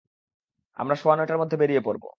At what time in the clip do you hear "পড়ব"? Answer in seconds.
1.81-2.03